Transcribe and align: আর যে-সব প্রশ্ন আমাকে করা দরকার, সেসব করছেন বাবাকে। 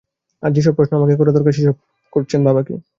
আর 0.43 0.51
যে-সব 0.51 0.73
প্রশ্ন 0.75 0.93
আমাকে 0.97 1.15
করা 1.15 1.31
দরকার, 1.31 1.53
সেসব 1.53 1.75
করছেন 2.13 2.39
বাবাকে। 2.43 2.73